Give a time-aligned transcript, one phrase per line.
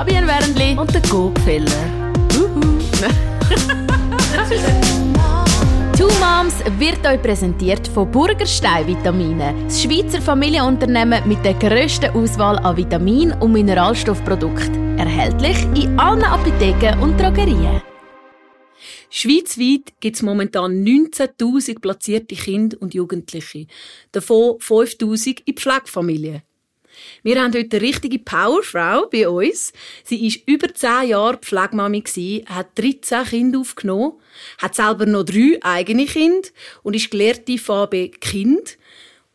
[0.00, 1.68] Fabian Wernli und der Gopfeller.
[5.94, 12.58] Two Moms wird euch präsentiert von Burgerstein Vitamine, das Schweizer Familienunternehmen mit der grössten Auswahl
[12.60, 14.98] an Vitamin- und Mineralstoffprodukten.
[14.98, 17.82] Erhältlich in allen Apotheken und Drogerien.
[19.10, 23.66] Schweizweit gibt es momentan 19.000 platzierte Kinder und Jugendliche,
[24.12, 26.40] davon 5.000 in Pflegefamilien.
[27.22, 29.72] Wir haben heute eine richtige Powerfrau bei uns.
[30.04, 32.02] Sie ist über 10 Jahre Pflegemami
[32.46, 34.14] hat 13 Kinder aufgenommen,
[34.58, 36.48] hat selber noch drei eigene Kinder
[36.82, 38.78] und ist gelehrte VB Kind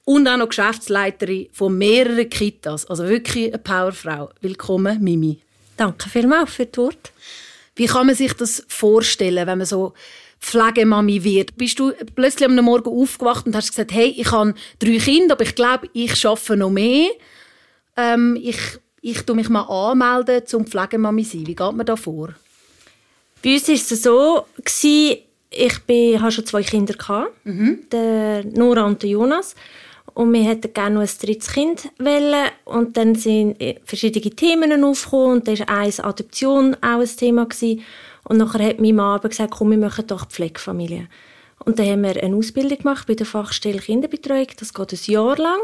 [0.05, 2.85] und auch noch Geschäftsleiterin von mehreren Kitas.
[2.85, 4.29] Also wirklich eine Powerfrau.
[4.41, 5.39] Willkommen, Mimi.
[5.77, 7.11] Danke vielmals für das Wort.
[7.75, 9.93] Wie kann man sich das vorstellen, wenn man so
[10.39, 11.57] Pflegemami wird?
[11.57, 15.43] Bist du plötzlich am Morgen aufgewacht und hast gesagt, hey, ich habe drei Kinder, aber
[15.43, 17.09] ich glaube, ich schaffe noch mehr.
[17.97, 18.59] Ähm, ich,
[19.01, 21.47] ich tue mich mal anmelden zum Pflegemami sein.
[21.47, 22.29] Wie geht man da vor?
[23.43, 24.45] Bei uns war es so,
[25.51, 26.95] ich bin, hatte schon zwei Kinder,
[27.43, 27.85] mhm.
[27.91, 29.55] der Nora und der Jonas.
[30.13, 32.49] Und wir hätten gerne noch ein drittes Kind wollen.
[32.63, 35.37] Und dann sind verschiedene Themen aufgekommen.
[35.37, 37.45] Und da war eins Adoption auch ein Thema.
[37.45, 37.83] Gewesen.
[38.23, 41.07] Und nachher hat mein Mann gesagt, komm, wir machen doch Pflegefamilie.
[41.65, 44.47] Und dann haben wir eine Ausbildung gemacht bei der Fachstelle Kinderbetreuung.
[44.57, 45.59] Das geht ein Jahr lang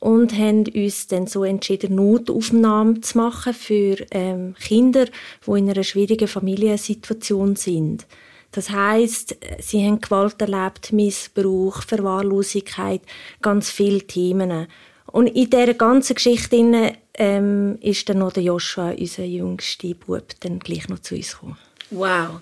[0.00, 5.06] und haben uns dann so entschieden, Notaufnahmen zu machen für ähm, Kinder,
[5.46, 8.06] die in einer schwierigen Familiensituation sind.
[8.52, 13.02] Das heißt, sie haben Gewalt erlebt, Missbrauch, Verwahrlosigkeit,
[13.42, 14.68] ganz viele Themen.
[15.06, 20.60] Und in dieser ganzen Geschichte ähm, ist dann noch der Joshua, unser jüngster Bub, dann
[20.60, 21.58] gleich noch zu uns gekommen.
[21.90, 22.40] Wow.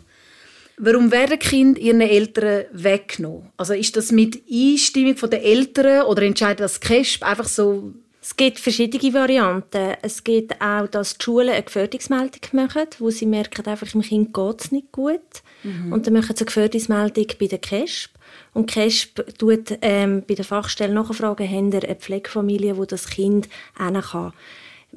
[0.78, 3.50] Warum werden Kinder ihren Eltern weggenommen?
[3.56, 7.94] Also ist das mit Einstimmung der Eltern oder entscheidet das CASP einfach so?
[8.20, 9.94] Es gibt verschiedene Varianten.
[10.02, 14.34] Es gibt auch, dass die Schulen eine Gefährdungsmeldung machen, wo sie merken, einfach im Kind
[14.34, 15.20] geht es nicht gut.
[15.62, 15.92] Mhm.
[15.92, 18.10] Und dann machen sie eine Gefährdungsmeldung bei der CASP.
[18.53, 23.48] Und CASP tut ähm, bei der Fachstelle nachfragen, haben eine Pflegefamilie, wo das Kind
[23.78, 24.32] hin kann.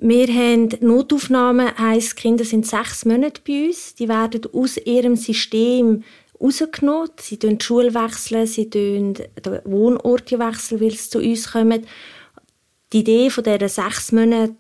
[0.02, 3.96] Wir haben Notaufnahmen, heisst, Kinder sind sechs Monate bei uns.
[3.96, 6.06] Die werden aus ihrem System
[6.40, 7.10] rausgenommen.
[7.20, 9.14] Sie wechseln die Schule, sie wechseln den
[9.66, 10.32] Wohnort
[10.80, 11.86] weil sie zu uns kommen.
[12.92, 14.56] Die Idee von dieser sechs Monate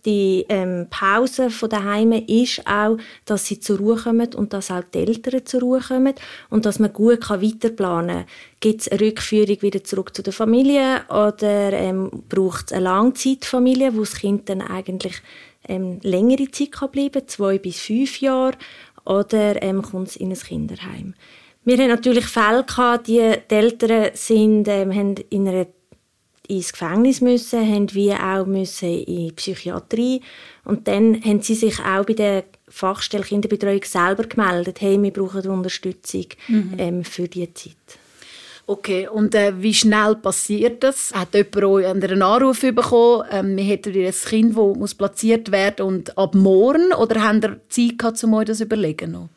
[0.50, 5.00] ähm, Pause von daheim ist auch, dass sie zur Ruhe kommen und dass auch die
[5.00, 6.13] Eltern zur Ruhe kommen
[6.51, 8.25] und dass man gut weiterplanen kann.
[8.59, 13.95] Gibt es eine Rückführung wieder zurück zu der Familie oder ähm, braucht es eine Langzeitfamilie,
[13.95, 15.23] wo das Kind dann eigentlich
[15.68, 18.57] ähm, längere Zeit kann bleiben zwei bis fünf Jahre
[19.06, 21.16] oder ähm, kommt es in ein Kinderheim.
[21.66, 25.66] Wir haben natürlich Fälle gehabt, die, die Eltern sind, ähm, haben in einer
[26.50, 30.22] ins Gefängnis müssen, haben wir auch müssen in die Psychiatrie
[30.66, 35.48] und dann haben sie sich auch bei der Fachstelle Kinderbetreuung selber gemeldet, hey, wir brauchen
[35.48, 36.74] Unterstützung mhm.
[36.78, 37.76] ähm, für diese Zeit.
[38.66, 41.12] Okay, und äh, wie schnell passiert das?
[41.12, 45.88] Hat jemand euch einen Anruf bekommen, ähm, wir hätten ein Kind, das muss platziert werden
[45.88, 46.94] und ab morgen?
[46.94, 49.12] Oder haben ihr Zeit gehabt, um euch das zu überlegen?
[49.12, 49.30] Noch?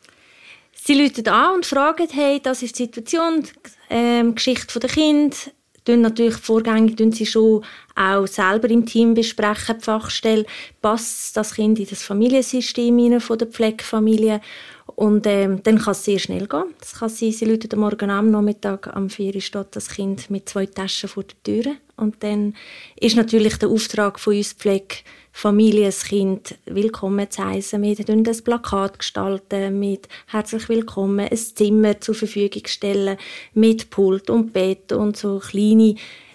[0.74, 3.50] Sie rufen an und fragen, hey, das ist die Situation, die
[3.88, 5.52] ähm, Geschichte der Kind,
[5.84, 10.46] tun natürlich vorgängig tun sie schon auch selber im Team besprechen, die Fachstelle,
[10.80, 14.40] passt das Kind in das Familiensystem von der Pflegefamilie
[14.86, 16.74] und ähm, dann kann es sehr schnell gehen.
[16.80, 20.48] Das kann sein, sie läuten morgen am Nachmittag am 4 Uhr steht das Kind mit
[20.48, 22.54] zwei Taschen vor der Tür und dann
[22.96, 24.96] ist natürlich der Auftrag von uns Pflege
[25.34, 27.82] Familie, ein Kind willkommen zu heißen.
[27.82, 33.16] Wir gestalten das Plakat gestalten mit herzlich willkommen, ein Zimmer zur Verfügung stellen
[33.54, 35.94] mit Pult und Bett und so kleine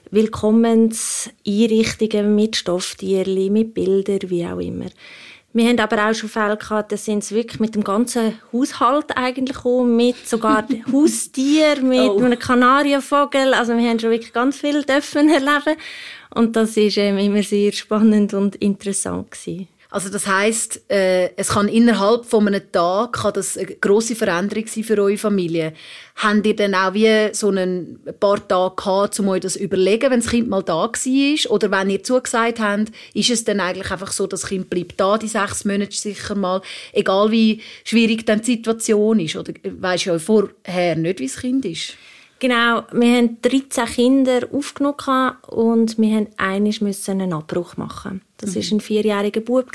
[0.09, 4.85] Willkommenseinrichtungen mit Stofftierli, mit Bildern, wie auch immer.
[5.53, 9.17] Wir haben aber auch schon Fälle gehabt, da sind sie wirklich mit dem ganzen Haushalt
[9.17, 12.19] eigentlich gekommen, mit sogar Haustier, mit oh.
[12.19, 13.53] einem Kanarienvogel.
[13.53, 15.79] Also wir haben schon wirklich ganz viel dürfen erleben.
[16.35, 19.67] Und das ist ähm, immer sehr spannend und interessant gewesen.
[19.89, 24.67] Also das heißt, äh, es kann innerhalb von einem Tag kann das eine grosse Veränderung
[24.67, 25.73] sein für eure Familie.
[26.17, 30.11] Habt ihr dann auch wie so einen paar Tage gehabt, um euch das zu überlegen,
[30.11, 31.51] wenn das Kind mal da war?
[31.51, 35.17] Oder wenn ihr zugesagt habt, ist es dann eigentlich einfach so, das Kind bleibt da
[35.17, 36.61] die sechs Monate sicher mal,
[36.91, 39.37] egal wie schwierig dann die Situation ist?
[39.37, 41.93] Oder weisst du ja vorher nicht, wie das Kind ist?
[42.39, 46.27] Genau, wir haben 13 Kinder aufgenommen und wir
[46.81, 48.21] mussten einen Abbruch machen.
[48.37, 48.69] Das war mhm.
[48.73, 49.71] ein vierjähriger Bub,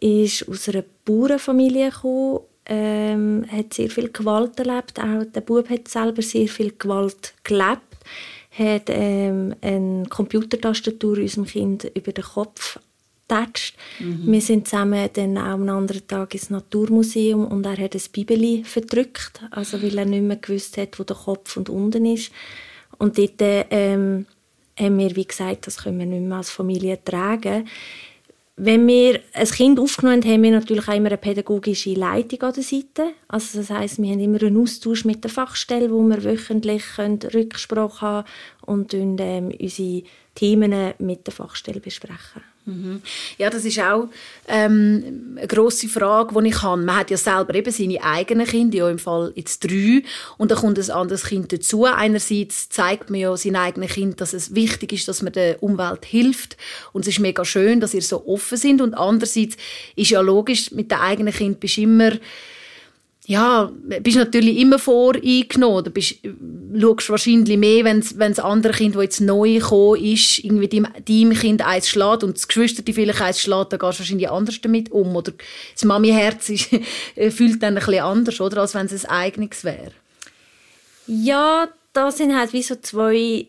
[0.00, 5.00] ist aus einer Bauernfamilie gekommen, ähm, hat sehr viel Gewalt erlebt.
[5.00, 7.96] Auch der Bub hat selber sehr viel Gewalt gelebt,
[8.56, 12.78] hat ähm, eine Computertastatur unserem Kind über den Kopf
[13.26, 13.76] getatscht.
[13.98, 14.32] Mhm.
[14.32, 18.64] Wir sind zusammen dann auch am anderen Tag ins Naturmuseum und er hat ein Bibeli
[18.64, 22.32] verdrückt, also weil er nicht mehr gewusst hat, wo der Kopf und unten ist.
[22.98, 24.26] Und dort ähm,
[24.78, 27.68] haben wir, wie gesagt, das können wir nicht mehr als Familie tragen.
[28.58, 32.54] Wenn wir ein Kind aufgenommen haben, haben wir natürlich auch immer eine pädagogische Leitung an
[32.54, 33.12] der Seite.
[33.28, 38.00] Also das heißt, wir haben immer einen Austausch mit der Fachstelle, wo wir wöchentlich Rücksprache
[38.00, 38.26] haben
[38.62, 42.55] und ähm, unsere Themen mit der Fachstelle besprechen.
[42.66, 43.00] Mhm.
[43.38, 44.08] Ja, das ist auch
[44.48, 46.82] ähm, eine grosse Frage, die ich habe.
[46.82, 50.02] Man hat ja selber eben seine eigenen Kinder, ja im Fall jetzt drei,
[50.36, 51.84] und dann kommt ein anderes Kind dazu.
[51.84, 56.04] Einerseits zeigt man ja seinem eigenen Kind, dass es wichtig ist, dass man der Umwelt
[56.04, 56.56] hilft,
[56.92, 58.80] und es ist mega schön, dass ihr so offen sind.
[58.80, 59.56] Und andererseits
[59.94, 62.12] ist ja logisch, mit dem eigenen Kind bist du immer
[63.28, 65.82] ja, bist natürlich immer voreingenommen.
[65.82, 66.20] Du bist,
[66.80, 71.36] schaust wahrscheinlich mehr, wenn das andere Kind, das jetzt neu gekommen ist, irgendwie deinem, deinem
[71.36, 74.60] Kind eins schlägt und das Geschwister die vielleicht eins schlägt, dann gehst du wahrscheinlich anders
[74.60, 75.16] damit um.
[75.16, 75.32] Oder
[75.74, 76.46] das Mami-Herz
[77.30, 79.90] fühlt dann ein bisschen anders, oder, als wenn es ein eigenes wäre.
[81.08, 83.48] Ja, da sind halt wie so zwei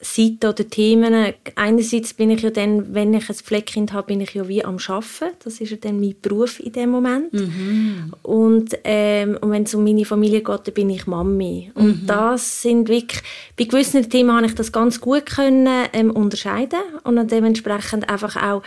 [0.00, 1.32] Seiten oder Themen.
[1.54, 4.76] Einerseits bin ich ja dann, wenn ich ein Pflegekind habe, bin ich ja wie am
[4.86, 5.36] Arbeiten.
[5.42, 7.32] Das ist ja dann mein Beruf in dem Moment.
[7.32, 8.12] Mhm.
[8.22, 11.70] Und, ähm, und wenn es um meine Familie geht, dann bin ich Mami.
[11.74, 12.06] Und mhm.
[12.06, 13.22] das sind wirklich,
[13.56, 18.36] bei gewissen Themen habe ich das ganz gut können, ähm, unterscheiden und dann dementsprechend einfach
[18.36, 18.62] auch,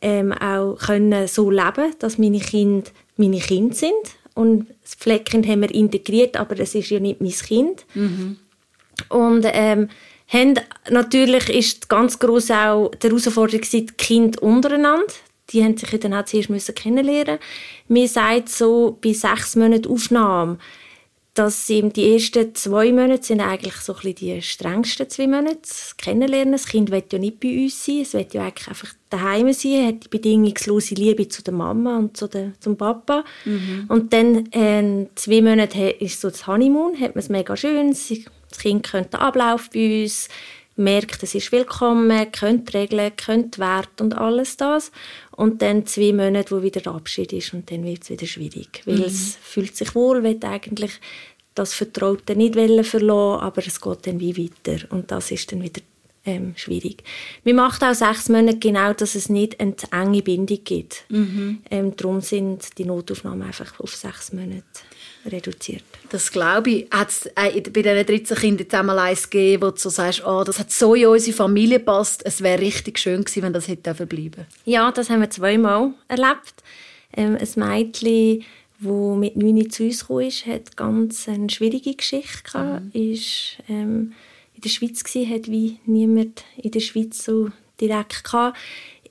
[0.00, 3.92] ähm, auch können so leben, dass meine Kinder meine Kinder sind.
[4.34, 7.84] Und das Pflegekind haben wir integriert, aber es ist ja nicht mein Kind.
[7.94, 8.38] Mhm.
[9.08, 9.88] Und ähm,
[10.32, 10.54] haben,
[10.90, 15.12] natürlich ist ganz groß auch die Herausforderung die Kinder untereinander.
[15.50, 17.38] Die haben sich dann auch zuerst müssen kennenlernen.
[17.88, 20.58] Mir sagt so bei sechs Monaten Aufnahme,
[21.34, 26.52] dass die ersten zwei Monate sind eigentlich so ein die strengsten zwei Monate das kennenlernen.
[26.52, 29.86] Das Kind will ja nicht bei uns sein, es will ja eigentlich einfach daheim sein,
[29.86, 33.24] hat die bedingungslose Liebe zu der Mama und zu der, zum Papa.
[33.46, 33.86] Mhm.
[33.88, 38.26] Und dann äh, zwei Monate ist so das Honeymoon, hat man es mega schön, sie
[38.52, 40.28] das Kind kennt den Ablauf bei uns,
[40.76, 44.90] merkt, es ist willkommen, kennt Regeln, kennt Wert und alles das.
[45.32, 48.82] Und dann zwei Monate, wo wieder der Abschied ist und dann wird es wieder schwierig.
[48.84, 49.04] Weil mhm.
[49.04, 50.92] es fühlt sich wohl, will eigentlich
[51.54, 54.86] das Vertraute nicht verlassen, aber es geht dann wie weiter.
[54.90, 55.82] Und das ist dann wieder
[56.24, 57.02] ähm, schwierig.
[57.44, 61.04] Wir machen auch sechs Monate genau, dass es nicht eine enge Bindung gibt.
[61.08, 61.58] Mhm.
[61.70, 64.62] Ähm, darum sind die Notaufnahmen einfach auf sechs Monate
[65.30, 65.84] reduziert.
[66.10, 66.90] Das glaube ich.
[66.90, 70.44] Hat es bei diesen 13 Kindern jetzt einmal eins gegeben, wo du so sagst, oh,
[70.44, 73.94] das hat so in unsere Familie gepasst, es wäre richtig schön gewesen, wenn das hätte
[74.06, 76.62] bleiben Ja, das haben wir zweimal erlebt.
[77.14, 78.44] Ähm, ein Mädchen,
[78.80, 82.94] das mit 9 zu uns kam, hat ganz eine schwierige Geschichte gehabt.
[82.94, 83.12] Mhm.
[83.12, 84.12] Ist, ähm,
[84.54, 88.58] in der Schweiz gewesen, hat wie niemand in der Schweiz so direkt gehabt.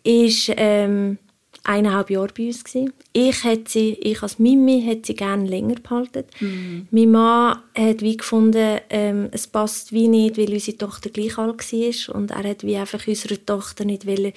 [0.04, 1.20] Ist ähm,
[1.64, 2.94] eineinhalb Jahre bei uns gewesen.
[3.14, 6.24] Ich hätte sie, ich als Mimi hätte sie gerne länger behalten.
[6.40, 6.88] Mhm.
[6.92, 11.72] Mein Mann hat wie gefunden, ähm, es passt wie nicht, weil unsere Tochter gleich alt
[11.72, 14.34] war und er hat wie einfach unserer Tochter nicht wollen,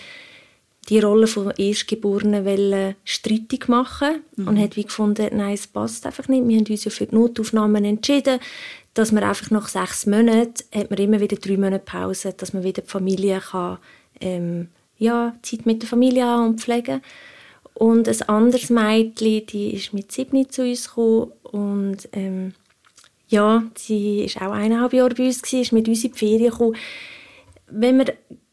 [0.91, 4.49] die Rolle von Erstgeborenen wollen streitig machen mhm.
[4.49, 6.47] und hat wie gefunden, nein, es passt einfach nicht.
[6.47, 8.39] Wir haben uns ja für die Notaufnahmen entschieden,
[8.93, 12.65] dass man einfach nach sechs Monaten hat man immer wieder drei Monate Pause, dass man
[12.65, 13.79] wieder die Familie kann
[14.21, 14.69] ähm,
[14.99, 17.03] ja, Zeit mit der Familie haben und pflegen.
[17.75, 22.55] Und ein anderes Mädchen, die ist mit sieben zu uns gekommen und ähm,
[23.29, 26.51] ja, sie ist auch eineinhalb Jahre bei uns gewesen, ist mit uns in die Ferien
[26.51, 26.77] gekommen.
[27.69, 28.11] Wenn man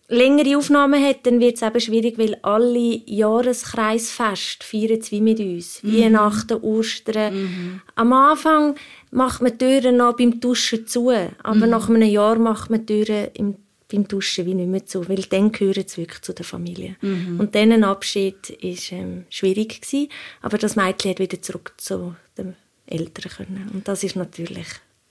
[0.07, 5.81] längere Aufnahmen hat, dann wird es eben schwierig, weil alle Jahreskreisfest feiern wie mit uns.
[5.83, 5.97] Mhm.
[5.97, 7.33] Weihnachten, Ostern.
[7.33, 7.81] Mhm.
[7.95, 8.75] Am Anfang
[9.11, 11.69] macht man die Türen noch beim Duschen zu, aber mhm.
[11.69, 13.55] nach einem Jahr macht man die Türen im
[13.91, 16.95] beim Duschen wie nicht mehr zu, weil dann gehören sie wirklich zu der Familie.
[17.01, 17.39] Mhm.
[17.39, 20.09] Und dann ein Abschied war ähm, schwierig gewesen,
[20.41, 22.55] aber das Mädchen hat wieder zurück zu den
[22.85, 24.67] Eltern können und das ist natürlich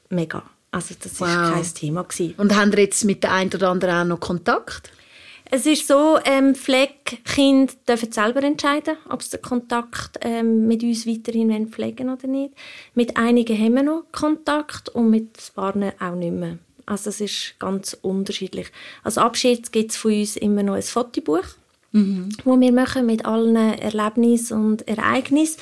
[0.09, 0.43] mega.
[0.73, 1.53] Also das wow.
[1.53, 2.35] kein Thema gewesen.
[2.37, 4.93] Und haben Sie jetzt mit der einen oder anderen auch noch Kontakt?
[5.53, 11.09] Es ist so, ähm, Pflegekinder dürfen selber entscheiden, ob sie den Kontakt ähm, mit uns
[11.09, 12.55] weiterhin pflegen oder nicht.
[12.95, 16.59] Mit einigen haben wir noch Kontakt und mit ein paar auch nicht mehr.
[16.91, 18.67] Also es ist ganz unterschiedlich.
[19.05, 21.45] Als Abschied gibt es von uns immer noch ein Fotobuch,
[21.93, 22.31] mhm.
[22.45, 25.61] wo wir machen mit allen Erlebnissen und Ereignissen.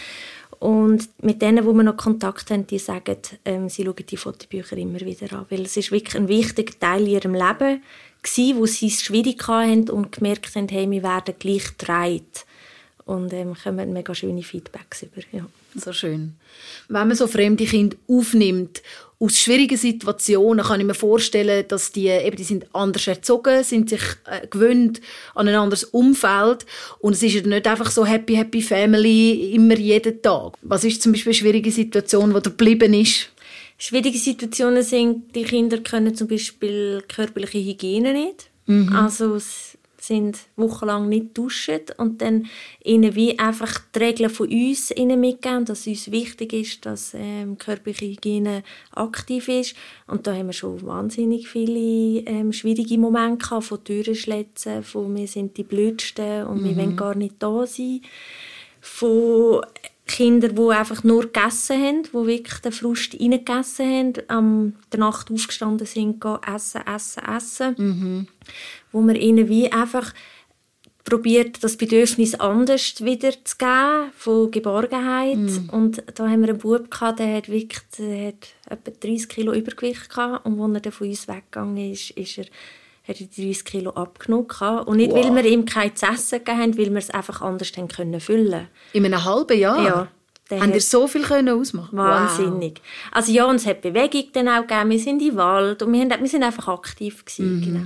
[0.58, 4.76] Und mit denen, wo wir noch Kontakt haben, die sagen, ähm, sie schauen die Fotobücher
[4.78, 5.46] immer wieder an.
[5.50, 7.82] Weil es ist wirklich ein wichtiger Teil in ihrem Leben
[8.22, 12.26] gewesen, wo sie es schwierig hatten und gemerkt haben, hey, wir werden gleich getragen.
[13.08, 15.22] Und ähm, kommen mega schöne Feedbacks über.
[15.32, 15.46] Ja.
[15.74, 16.34] So schön.
[16.88, 18.82] Wenn man so fremde Kinder aufnimmt,
[19.18, 23.88] aus schwierigen Situationen, kann ich mir vorstellen, dass die, eben, die sind anders erzogen, sind
[23.88, 25.00] sich äh, gewöhnt
[25.34, 26.66] an ein anderes Umfeld
[26.98, 30.58] und es ist ja nicht einfach so happy, happy family immer jeden Tag.
[30.60, 33.30] Was ist zum Beispiel eine schwierige Situation, die geblieben ist?
[33.78, 38.50] Schwierige Situationen sind, die Kinder können zum Beispiel körperliche Hygiene nicht.
[38.66, 38.94] Mhm.
[38.94, 39.38] Also
[40.08, 42.46] sind wochenlang nicht duschen und dann
[42.82, 47.56] ihnen wie einfach die Regeln von uns ihnen mitgeben, dass uns wichtig ist, dass ähm,
[47.58, 49.76] körperliche Hygiene aktiv ist.
[50.06, 55.14] Und da haben wir schon wahnsinnig viele ähm, schwierige Momente gehabt, von Türen schletzen, von
[55.14, 56.64] wir sind die Blödsten und mhm.
[56.64, 58.00] wir wollen gar nicht da sein,
[58.80, 59.62] von
[60.08, 65.30] Kinder, die einfach nur gegessen haben, die wirklich den Frust reingegessen haben, am der Nacht
[65.30, 67.74] aufgestanden sind, essen, essen, essen.
[67.78, 68.26] Mhm.
[68.90, 70.12] Wo man ihnen wie einfach
[71.04, 75.36] probiert, das Bedürfnis anders wieder zu geben, von Geborgenheit.
[75.36, 75.70] Mhm.
[75.70, 79.52] Und da haben wir einen Bub gehabt, der hat wirklich der hat etwa 30 Kilo
[79.52, 80.44] Übergewicht gehabt.
[80.44, 82.46] Und als er dann von uns weggegangen ist, ist er
[83.08, 84.46] hat er 30 Kilo abgenommen.
[84.86, 85.24] Und nicht, wow.
[85.24, 88.20] weil wir ihm kein zu essen gegeben haben, weil wir es einfach anders haben können
[88.20, 89.82] füllen In einem halben Jahr?
[89.82, 90.08] Ja.
[90.50, 91.98] Haben ihr so viel können ausmachen?
[91.98, 92.76] Wahnsinnig.
[92.76, 93.12] Wow.
[93.12, 94.90] Also ja, und es hat Bewegung dann auch gegeben.
[94.90, 97.56] Wir sind im Wald und wir, haben, wir sind einfach aktiv gewesen.
[97.56, 97.62] Mhm.
[97.62, 97.84] Genau.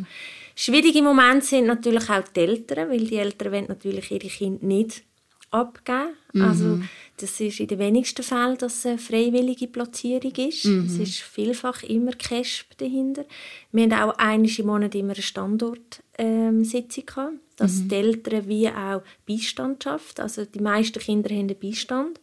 [0.55, 5.03] Schwierige Momente sind natürlich auch die Eltern, weil die Eltern wollen natürlich ihre Kinder nicht
[5.51, 6.15] abgeben.
[6.33, 6.43] Mhm.
[6.43, 6.81] Also
[7.23, 10.65] das ist in den wenigsten Fällen, dass es eine freiwillige Platzierung ist.
[10.65, 10.87] Mhm.
[10.87, 13.25] Es ist vielfach immer CASP dahinter.
[13.71, 17.89] Wir haben auch einmal im Monat immer eine Standortsitzung gehabt, dass mhm.
[17.89, 20.19] die Eltern wie auch Beistand schafft.
[20.19, 22.21] Also die meisten Kinder haben einen Beistand.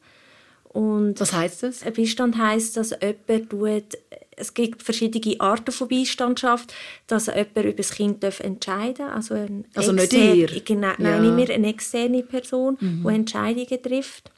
[0.65, 1.83] Und Was heißt das?
[1.83, 3.97] Ein Beistand heißt, dass jemand tut,
[4.35, 6.73] es gibt verschiedene Arten von Beistandschaft,
[7.07, 9.15] dass jemand über das Kind entscheiden darf.
[9.15, 10.47] Also, ein also nicht ihr?
[10.63, 11.19] Genau, nein, ja.
[11.19, 13.03] nicht mehr eine externe Person, mhm.
[13.07, 14.31] die Entscheidungen trifft.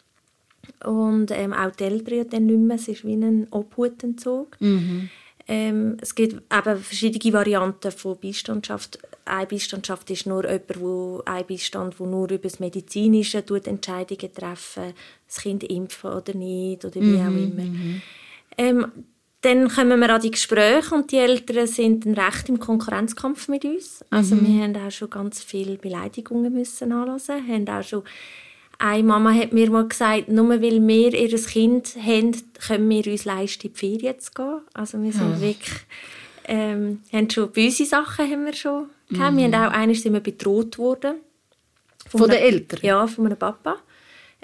[0.85, 2.75] Und ähm, auch die Eltern dann nicht mehr.
[2.75, 4.57] Es ist wie ein Obhutentzug.
[4.59, 5.09] Mhm.
[5.47, 8.99] Ähm, es gibt eben verschiedene Varianten von Beistandschaft.
[9.25, 14.93] Eine Beistandschaft ist nur jemand, wo, ein Beistand, der nur über das Medizinische Entscheidungen treffen
[15.27, 17.21] das Kind impfen oder nicht, oder wie mhm.
[17.21, 17.63] auch immer.
[17.63, 18.01] Mhm.
[18.57, 18.91] Ähm,
[19.41, 23.65] dann kommen wir an die Gespräche und die Eltern sind dann recht im Konkurrenzkampf mit
[23.65, 24.05] uns.
[24.11, 24.47] Also mhm.
[24.47, 28.03] wir haben auch schon ganz viele Beleidigungen müssen anlassen, haben auch schon
[28.81, 32.35] eine Mama hat mir mal gesagt, nur weil wir ihr Kind haben,
[32.67, 34.61] können wir uns leisten, in die Ferien zu gehen.
[34.73, 35.41] Also wir sind ja.
[35.41, 35.79] wirklich,
[36.45, 39.33] ähm, haben schon böse Sachen haben wir schon gehabt.
[39.33, 39.37] Mhm.
[39.37, 41.17] Wir haben auch einmal sind wir bedroht worden.
[42.07, 42.79] Von, von den Eltern?
[42.81, 43.77] Ja, von meinem Papa,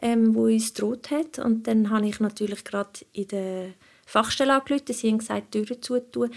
[0.02, 1.40] ähm, wo uns bedroht hat.
[1.40, 3.70] Und dann habe ich natürlich gerade in der
[4.06, 4.94] Fachstelle angerufen.
[4.94, 6.30] Sie haben gesagt, Türen zutun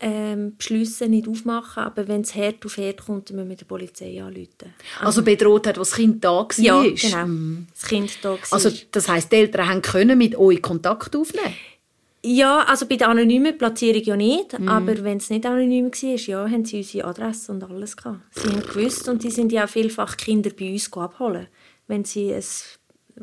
[0.00, 1.82] ähm, beschliessen, nicht aufmachen.
[1.82, 4.74] Aber wenn es hart auf hart kommt, müssen wir der Polizei anrufen.
[5.00, 6.48] Also bedroht hat, was das Kind da war?
[6.58, 7.26] Ja, genau.
[7.26, 7.66] Mhm.
[7.72, 8.38] Das Kind da war.
[8.50, 11.54] Also das heisst, die Eltern haben können mit euch Kontakt aufnehmen
[12.22, 14.68] ja, also bei der anonymen Platzierung ja nicht, mm.
[14.68, 18.20] aber wenn es nicht anonym war, ja, haben sie unsere Adresse und alles gehabt.
[18.32, 21.46] Sie haben gewusst und die sind ja auch vielfach Kinder bei uns abholen,
[21.86, 22.44] wenn sie ein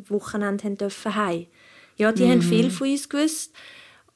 [0.10, 1.46] Wochenende haben dürfen heim.
[1.98, 2.32] Ja, die mm.
[2.32, 3.54] haben viel von uns gewusst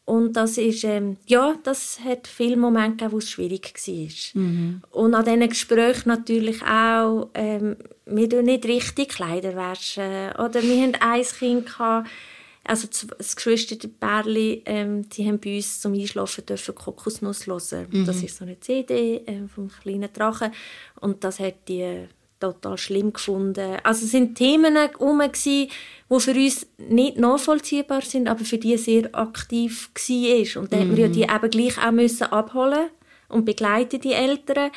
[0.05, 4.41] und das ist, ähm, ja, das hat viele Momente gegeben, wo es schwierig war.
[4.41, 4.81] Mhm.
[4.91, 10.31] Und an diesen Gesprächen natürlich auch, ähm, wir tun nicht richtig Kleider waschen.
[10.37, 12.09] Oder wir hatten ein Kind, gehabt,
[12.63, 17.87] also das geschwisterte Bärli, ähm, die haben bei uns zum Einschlafen dürfen Kokosnuss hören.
[17.89, 18.05] Mhm.
[18.05, 20.51] Das ist so eine CD äh, vom kleinen Drachen.
[20.99, 22.07] Und das hat die
[22.41, 23.77] total schlimm gefunden.
[23.83, 25.69] Also es sind Themen herum, die
[26.09, 30.61] für uns nicht nachvollziehbar sind, aber für die sehr aktiv war.
[30.61, 30.97] Und dann mhm.
[30.97, 32.89] wir die eben gleich auch müssen abholen
[33.29, 34.71] und begleiten die Eltern.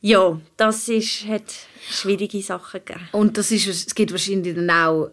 [0.00, 1.44] Ja, das ist, hat
[1.88, 3.08] schwierige Sachen gegeben.
[3.12, 5.10] Und das ist, es gibt wahrscheinlich dann auch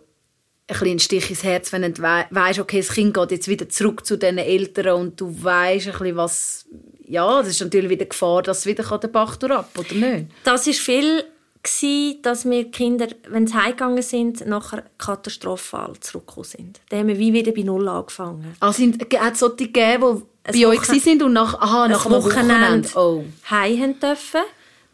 [0.68, 4.18] ein Stich ins Herz, wenn du weißt, okay, das Kind geht jetzt wieder zurück zu
[4.18, 6.66] den Eltern und du weißt ein bisschen, was
[7.12, 10.28] ja, das ist natürlich wieder Gefahr, dass es wieder den Bach ab oder nicht?
[10.46, 11.26] Das ist viel
[11.64, 16.82] gewesen, dass wir Kinder, wenn sie heimgegangen sind, nachher katastrophal zurückgekommen sind.
[16.90, 18.56] Dann haben wir wie wieder bei Null angefangen.
[18.60, 22.90] Also hat es solche gegeben, die bei euch sind und nach, aha, nach einem Wochenende,
[22.90, 23.24] Wochenende oh.
[23.50, 24.42] heim dürfen.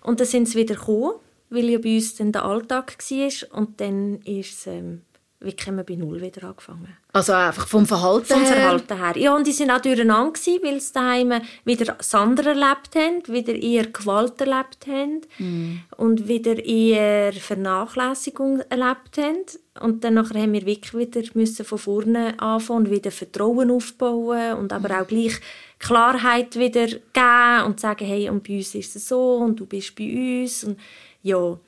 [0.03, 1.13] Und dann sind sie wieder gekommen,
[1.49, 3.57] weil ja bei uns dann der Alltag war.
[3.59, 5.01] Und dann ist es ähm,
[5.39, 6.97] wie haben wir bei Null wieder angefangen.
[7.13, 8.47] Also einfach vom Verhalten vom her?
[8.47, 9.17] Vom Verhalten her.
[9.17, 13.27] Ja, und die sind auch durcheinander gewesen, weil sie daheim wieder das andere erlebt haben,
[13.27, 15.79] wieder eher Gewalt erlebt haben mm.
[15.97, 19.45] und wieder eher Vernachlässigung erlebt haben.
[19.79, 24.53] Und dann nachher haben wir wirklich wieder müssen von vorne anfangen und wieder Vertrauen aufbauen
[24.53, 25.01] und aber mm.
[25.01, 25.39] auch gleich
[25.77, 29.95] Klarheit wieder geben und sagen, hey, und bei uns ist es so und du bist
[29.95, 30.79] bei uns und
[31.21, 31.59] ja,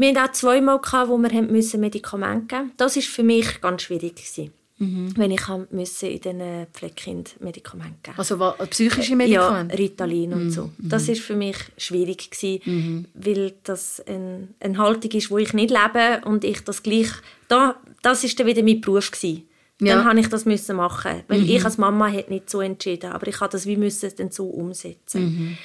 [0.00, 2.76] Wir hatten auch zweimal, gehabt, wo wir müssen Medikamente geben mussten.
[2.78, 4.16] Das war für mich ganz schwierig.
[4.16, 4.52] Gewesen.
[4.78, 5.12] Mhm.
[5.14, 9.76] Wenn ich müssen in den Pflegekind Medikamente geben Also was, psychische Medikamente?
[9.76, 10.50] Ja, Ritalin und mhm.
[10.50, 10.70] so.
[10.78, 13.04] Das war für mich schwierig, gewesen, mhm.
[13.12, 17.10] weil das eine, eine Haltung ist, wo ich nicht lebe und ich das gleich...
[17.48, 19.10] Da, das war dann wieder mein Beruf.
[19.10, 19.46] Gewesen.
[19.80, 19.96] Ja.
[19.96, 21.48] Dann habe ich das müssen machen, weil mhm.
[21.50, 24.46] ich als Mama hätte nicht so entschieden, aber ich habe das wie müssen dann so
[24.46, 25.58] umsetzen.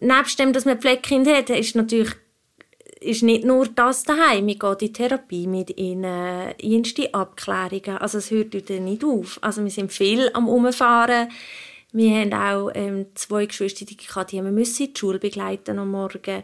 [0.00, 0.08] Mhm.
[0.08, 2.14] Nebst dem, dass man Pflegekind hat, ist natürlich
[3.00, 4.46] ist nicht nur das daheim.
[4.46, 7.98] Wir gehen in Therapie mit ihnen, jenste Abklärungen.
[7.98, 9.38] Also es hört dann nicht auf.
[9.42, 11.28] Also wir sind viel am Umfahren.
[11.92, 16.42] Wir haben auch ähm, zwei Geschwister, die, die haben müssen die Schule begleiten am Morgen.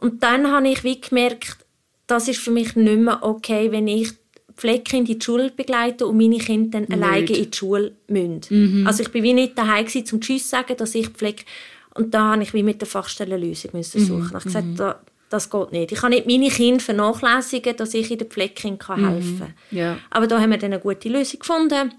[0.00, 1.58] Und dann habe ich wie gemerkt,
[2.06, 4.12] das ist für mich nicht mehr okay, wenn ich
[4.54, 6.92] Pflegekind in die Schule begleite und meine Kinder dann nicht.
[6.92, 8.40] alleine in die Schule müssen.
[8.50, 8.86] Mhm.
[8.86, 11.44] Also ich bin wie nicht daheim gewesen, zum Tschüss sagen, dass ich Pflege
[11.94, 14.20] und da habe ich wie mit der Fachstelle eine Lösung müssen suchen.
[14.20, 14.26] Mhm.
[14.26, 14.76] Ich habe gesagt, mhm.
[14.76, 15.00] da,
[15.32, 15.92] das geht nicht.
[15.92, 19.54] Ich kann nicht meine Kinder vernachlässigen, dass ich in der Pflegekind helfen kann.
[19.70, 19.78] Mhm.
[19.78, 19.98] Ja.
[20.10, 21.94] Aber da haben wir dann eine gute Lösung gefunden.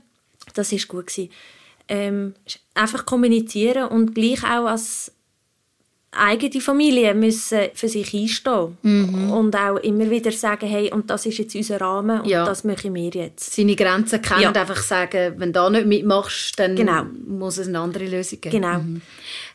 [0.53, 1.31] Das ist gut gewesen.
[1.87, 2.35] Ähm,
[2.75, 5.11] einfach kommunizieren und gleich auch als
[6.15, 9.31] eigene Familie müssen für sich einstehen mhm.
[9.31, 12.45] und auch immer wieder sagen, hey, und das ist jetzt unser Rahmen und ja.
[12.45, 13.53] das möchten wir jetzt.
[13.53, 14.49] Seine Grenzen kennen ja.
[14.49, 17.05] und einfach sagen, wenn du da nicht mitmachst, dann genau.
[17.27, 18.61] muss es eine andere Lösung geben.
[18.61, 18.79] Genau.
[18.79, 19.01] Mhm.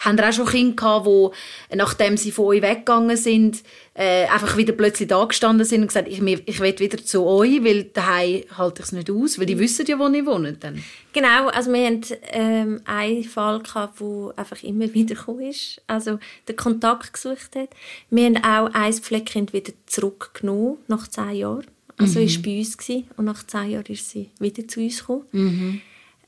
[0.00, 3.62] Haben ihr auch schon Kinder gehabt, die, nachdem sie von euch weggegangen sind,
[3.98, 7.64] äh, einfach wieder plötzlich da gestanden sind und gesagt, ich, ich will wieder zu euch,
[7.64, 10.84] weil daheim halte ich es nicht aus, weil die wissen ja, wo ich wohne dann.
[11.12, 16.20] Genau, also wir hatten ähm, einen Fall, gehabt, der einfach immer wieder gekommen ist, also
[16.46, 17.70] den Kontakt gesucht hat.
[18.08, 21.66] Wir haben auch ein Pflegekind wieder zurückgenommen, nach zehn Jahren.
[21.96, 22.28] Also mhm.
[22.28, 25.24] war bei uns gewesen, und nach zehn Jahren ist sie wieder zu uns gekommen.
[25.32, 25.80] Mhm.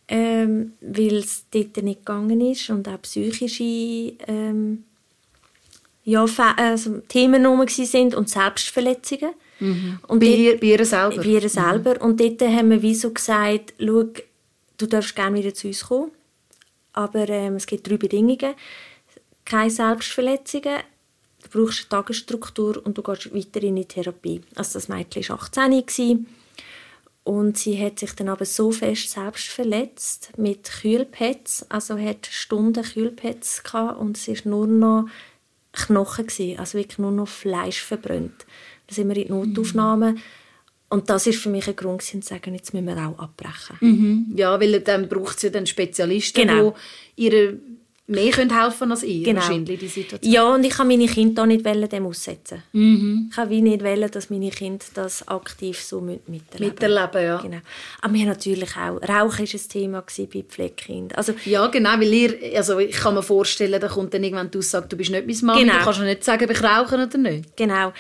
[0.09, 3.62] Ähm, weil es dort nicht gegangen ist und auch psychische
[4.27, 4.83] ähm,
[6.11, 9.35] ja, also Themen sind und Selbstverletzungen.
[9.61, 9.99] Mhm.
[10.09, 11.17] Und bei, ihr, bei ihr selber?
[11.17, 11.95] Bei ihr selber.
[11.97, 12.00] Mhm.
[12.02, 14.05] Und dort haben wir wie so gesagt, schau,
[14.79, 16.11] du darfst gerne wieder zu uns kommen,
[16.93, 18.55] aber ähm, es gibt drei Bedingungen.
[19.45, 20.79] Keine Selbstverletzungen,
[21.43, 24.40] du brauchst eine Tagesstruktur und du gehst weiter in die Therapie.
[24.55, 26.26] Also das Mädchen war 18 gewesen,
[27.23, 32.82] und sie hat sich dann aber so fest selbst verletzt mit Kühlpads, also hat Stunden
[32.82, 35.06] Kühlpads gehabt und es ist nur noch
[35.73, 38.47] Knochen gewesen, also wirklich nur noch Fleisch verbrannt.
[38.87, 40.13] Da sind wir in die Notaufnahme.
[40.13, 40.19] Mhm.
[40.89, 43.76] Und das ist für mich ein Grund, zu sagen, jetzt müssen wir auch abbrechen.
[43.80, 44.33] Mhm.
[44.35, 46.75] Ja, weil dann braucht es ja dann Spezialisten, genau.
[47.17, 47.59] die ihre
[48.11, 49.41] mehr können helfen als ihr genau.
[49.41, 50.33] wahrscheinlich die Situation.
[50.33, 52.63] Ja, und ich kann meine Kinder auch nicht dem aussetzen.
[52.73, 53.29] Mhm.
[53.31, 56.43] Ich kann wie nicht wollen, dass meine Kinder das aktiv so miterleben.
[56.59, 57.37] Miterleben, ja.
[57.41, 57.61] Genau.
[58.01, 61.17] Aber wir natürlich auch, Rauchen war ein Thema bei Pflegekindern.
[61.17, 64.59] Also, ja, genau, weil ihr, also ich kann mir vorstellen, da kommt dann irgendwann die
[64.59, 65.79] Aussage, du bist nicht meine Mama, genau.
[65.79, 67.57] du kannst ja nicht sagen, ob ich rauche oder nicht.
[67.57, 67.93] Genau.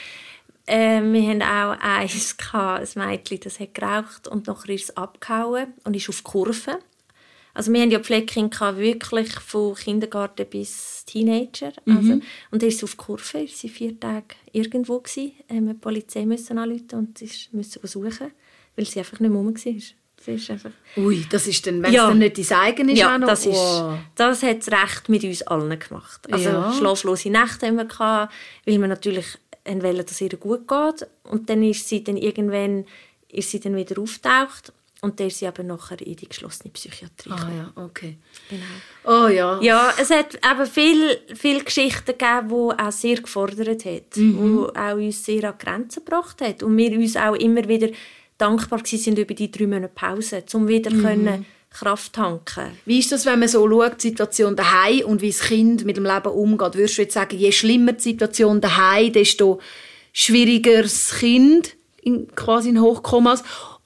[0.66, 5.74] Äh, wir hatten auch eins, ein Mädchen, das hat geraucht und nachher ist es abgehauen
[5.84, 6.78] und ist auf Kurve.
[7.60, 11.72] Also wir haben ja Pflegekinder wirklich von Kindergarten bis Teenager.
[11.84, 11.96] Mhm.
[11.98, 12.20] Also,
[12.52, 15.32] und er ist auf Kurve, ist sie vier Tage irgendwo gewesen.
[15.50, 18.30] Haben die Polizei müssen anrufen und sie musste suchen,
[18.76, 19.74] weil sie einfach nicht mehr rum war.
[20.16, 20.70] Das ist einfach...
[20.96, 22.04] Ui, das ist dann, wenn ja.
[22.04, 23.92] es dann nicht dein eigen ist, ja, das, ist, oh.
[24.14, 26.32] das hat es recht mit uns allen gemacht.
[26.32, 26.72] Also ja.
[26.72, 28.32] schlaflose Nächte haben wir gehabt,
[28.64, 31.06] weil wir natürlich wollen, dass es ihr gut geht.
[31.24, 32.86] Und dann ist sie dann irgendwann
[33.28, 37.30] ist sie dann wieder auftaucht und der ist sie aber nachher in die geschlossene Psychiatrie.
[37.30, 38.18] Ah ja, okay.
[38.48, 38.64] Genau.
[39.04, 39.58] Oh ja.
[39.62, 44.68] Ja, es hat eben viele viel Geschichten gegeben, die auch sehr gefordert hat, mhm.
[44.72, 47.88] die auch uns sehr an Grenzen gebracht hat und wir uns auch immer wieder
[48.36, 51.02] dankbar sind über die drei Monate Pause, um wieder mhm.
[51.02, 52.72] können Kraft tanken.
[52.84, 55.96] Wie ist das, wenn man so schaut, die Situation daheim und wie das Kind mit
[55.96, 56.74] dem Leben umgeht?
[56.74, 59.60] Würdest du jetzt sagen, je schlimmer die Situation daheim, desto
[60.12, 63.44] schwieriger das Kind in, quasi in Hochkommas?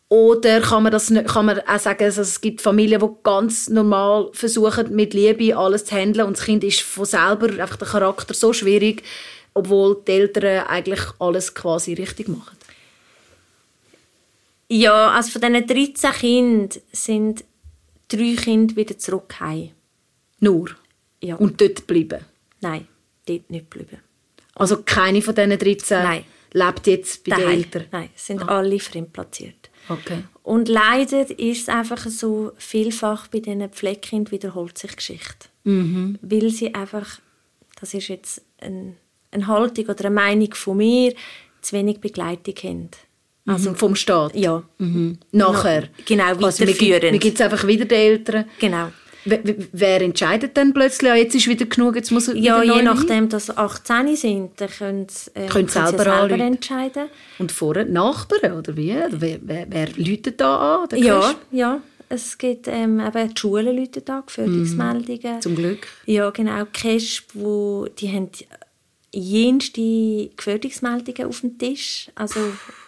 [0.08, 4.28] Oder kann man, das, kann man auch sagen, also es gibt Familien, die ganz normal
[4.32, 8.34] versuchen, mit Liebe alles zu handeln und das Kind ist von selber einfach der Charakter
[8.34, 9.02] so schwierig,
[9.54, 12.56] obwohl die Eltern eigentlich alles quasi richtig machen?
[14.68, 17.44] Ja, also von diesen 13 Kindern sind
[18.08, 19.70] drei Kinder wieder zurück heim.
[20.40, 20.70] Nur?
[21.20, 21.36] Ja.
[21.36, 22.24] Und dort bleiben?
[22.60, 22.86] Nein,
[23.26, 23.98] dort nicht bleiben.
[24.54, 26.24] Also keine von diesen 13 Nein.
[26.52, 27.46] lebt jetzt bei Daheim.
[27.46, 27.84] den Eltern?
[27.90, 28.58] Nein, sind ah.
[28.58, 29.70] alle fremdplatziert.
[29.88, 30.24] Okay.
[30.42, 35.48] Und leider ist es einfach so, vielfach bei diesen Pflegekindern wiederholt sich Geschichte.
[35.64, 36.18] Mhm.
[36.22, 37.20] Weil sie einfach,
[37.80, 38.96] das ist jetzt ein,
[39.30, 41.14] eine Haltung oder eine Meinung von mir,
[41.60, 42.90] zu wenig Begleitung haben.
[43.44, 43.52] Mhm.
[43.52, 44.34] Also vom Staat?
[44.34, 44.62] Ja.
[44.78, 45.18] Mhm.
[45.32, 45.88] Nachher?
[46.06, 47.12] Genau, weiterführen.
[47.12, 48.44] Mir gibt es einfach wieder die Eltern?
[48.58, 48.90] Genau.
[49.24, 53.46] Wer entscheidet dann plötzlich, ja, jetzt ist wieder genug, jetzt muss Ja, je nachdem, dass
[53.46, 57.08] sie 18 sind, dann können sie, äh, können selber, selber entscheiden.
[57.38, 58.94] Und vorher Nachbarn, oder wie?
[59.10, 60.98] Wer, wer, wer läutet da an?
[60.98, 61.80] Ja, ja.
[62.08, 65.38] Es gibt ähm, eben die Schulen läuten da, Gefährdungsmeldungen.
[65.38, 65.88] Mm, zum Glück.
[66.06, 66.64] Ja, genau.
[66.70, 68.30] KESP, wo, die haben
[69.14, 72.10] jenste Gefährdungsmeldungen auf dem Tisch.
[72.14, 72.40] Also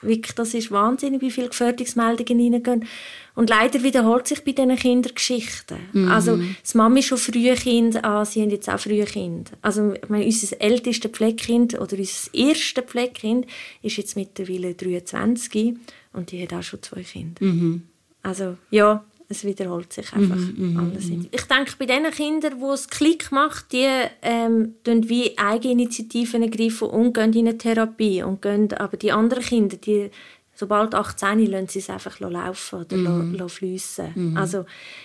[0.03, 2.89] wirklich, das ist wahnsinnig, wie viele Gefährdungsmeldungen reingehen.
[3.37, 5.77] Und leider wiederholt sich bei diesen Kindergeschichten.
[5.93, 6.09] Mhm.
[6.09, 9.53] Also das Mami schon frühe Kind, ah, sie haben jetzt auch frühe Kind.
[9.61, 13.47] Also ich meine, unser ältestes Pflegekind oder unser erstes Pflegekind
[13.83, 15.77] ist jetzt mittlerweile 23
[16.15, 17.45] und die hat auch schon zwei Kinder.
[17.45, 17.83] Mhm.
[18.23, 21.07] Also ja, es wiederholt sich einfach mm, alles.
[21.07, 23.89] Mm, ich denke, bei den Kindern, wo es Klick macht, die
[24.23, 28.23] ähm, wie Eigeninitiativen ergreifen und gehen in eine Therapie.
[28.23, 30.11] Und gehen, aber die anderen Kinder, die,
[30.57, 33.49] sobald 18 lassen sie es einfach laufen oder mm.
[33.49, 34.33] fließen.
[34.33, 34.37] Mm.
[34.37, 34.65] Also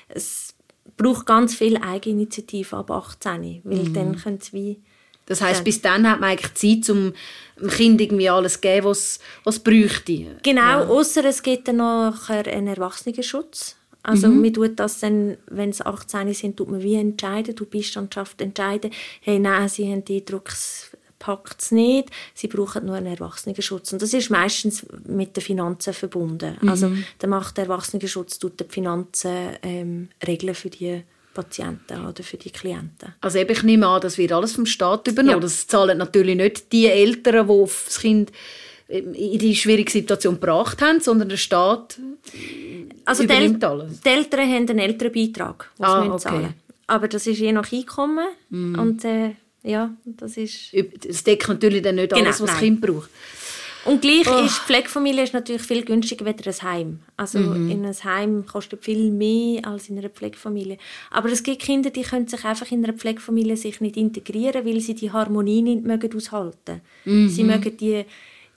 [0.09, 0.55] es
[0.97, 3.93] braucht ganz viel Eigeninitiative ab 18, weil mm.
[3.93, 4.81] dann können sie wie
[5.27, 7.13] das heißt, bis dann hat man eigentlich Zeit, um
[7.57, 10.35] dem Kind irgendwie alles zu geben, was es bräuchte.
[10.43, 10.87] Genau, ja.
[10.87, 13.77] außer es gibt dann nachher einen Erwachsenenschutz.
[14.03, 14.41] Also mhm.
[14.41, 18.41] man tut das dann, wenn sie 18 sind, tut man wie entscheiden, du bist Beistandschaft
[18.41, 20.90] entscheiden, hey, nein, sie haben die Drucks
[21.21, 23.93] packt es nicht, sie brauchen nur einen Erwachsenenschutz.
[23.93, 26.57] Und das ist meistens mit den Finanzen verbunden.
[26.59, 26.69] Mhm.
[26.69, 31.03] Also dann macht der Erwachsenenschutz tut die Finanzen ähm, regeln für die
[31.33, 33.13] Patienten oder für die Klienten.
[33.21, 35.37] Also eben, ich nehme an, das wird alles vom Staat übernommen.
[35.37, 35.39] Ja.
[35.39, 38.31] Das zahlen natürlich nicht die Eltern, die das Kind
[38.89, 41.97] in die schwierige Situation gebracht haben, sondern der Staat
[43.05, 44.01] also übernimmt die, alles.
[44.01, 46.19] Die Eltern haben einen Elternbeitrag, den ah, sie okay.
[46.19, 46.53] zahlen
[46.87, 48.75] Aber das ist je nach Einkommen mm.
[48.77, 50.73] und äh, ja, das ist...
[50.73, 52.55] Es deckt natürlich dann nicht genau, alles, was nein.
[52.55, 53.09] das Kind braucht.
[53.83, 54.45] Und gleich oh.
[54.45, 56.99] ist die Pflegefamilie ist natürlich viel günstiger als ein Heim.
[57.17, 57.71] Also mhm.
[57.71, 60.77] in einem Heim kostet viel mehr als in einer Pflegefamilie.
[61.09, 64.79] Aber es gibt Kinder, die können sich einfach in einer Pflegefamilie sich nicht integrieren, weil
[64.81, 66.81] sie die Harmonie nicht mögen aushalten.
[67.05, 67.29] Mhm.
[67.29, 68.05] Sie mögen die